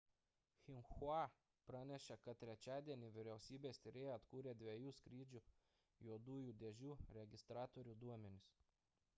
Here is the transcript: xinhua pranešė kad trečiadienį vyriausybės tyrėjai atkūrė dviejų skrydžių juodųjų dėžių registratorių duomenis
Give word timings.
xinhua 0.59 1.17
pranešė 1.71 2.15
kad 2.27 2.39
trečiadienį 2.43 3.11
vyriausybės 3.17 3.81
tyrėjai 3.85 4.15
atkūrė 4.21 4.55
dviejų 4.63 4.95
skrydžių 5.01 5.43
juodųjų 6.09 6.57
dėžių 6.65 6.97
registratorių 7.21 7.99
duomenis 8.07 8.51